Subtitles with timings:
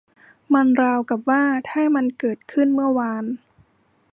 [0.53, 3.25] มันราวกับว่าถ้ามันเกิดขึ้นเมื่อวาน